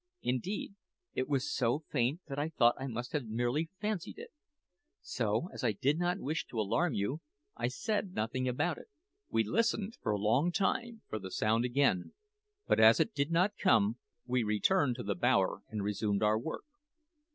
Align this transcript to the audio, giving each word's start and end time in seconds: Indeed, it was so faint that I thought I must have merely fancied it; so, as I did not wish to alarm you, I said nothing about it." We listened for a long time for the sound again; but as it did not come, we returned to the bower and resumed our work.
Indeed, 0.23 0.73
it 1.13 1.29
was 1.29 1.53
so 1.55 1.83
faint 1.91 2.21
that 2.27 2.39
I 2.39 2.49
thought 2.49 2.73
I 2.81 2.87
must 2.87 3.11
have 3.11 3.27
merely 3.27 3.69
fancied 3.79 4.17
it; 4.17 4.31
so, 4.99 5.47
as 5.53 5.63
I 5.63 5.73
did 5.73 5.99
not 5.99 6.17
wish 6.17 6.43
to 6.47 6.59
alarm 6.59 6.95
you, 6.95 7.21
I 7.55 7.67
said 7.67 8.13
nothing 8.15 8.47
about 8.47 8.79
it." 8.79 8.87
We 9.29 9.43
listened 9.43 9.95
for 10.01 10.11
a 10.11 10.17
long 10.17 10.51
time 10.51 11.03
for 11.07 11.19
the 11.19 11.29
sound 11.29 11.65
again; 11.65 12.13
but 12.65 12.79
as 12.79 12.99
it 12.99 13.13
did 13.13 13.29
not 13.29 13.59
come, 13.61 13.97
we 14.25 14.41
returned 14.41 14.95
to 14.95 15.03
the 15.03 15.13
bower 15.13 15.61
and 15.69 15.83
resumed 15.83 16.23
our 16.23 16.39
work. 16.39 16.65